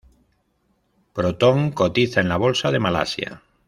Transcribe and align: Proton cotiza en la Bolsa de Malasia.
Proton 1.13 1.69
cotiza 1.71 2.21
en 2.21 2.29
la 2.29 2.37
Bolsa 2.37 2.71
de 2.71 2.79
Malasia. 2.79 3.43